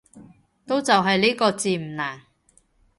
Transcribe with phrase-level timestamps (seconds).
[0.65, 2.23] 都就係呢個字唔難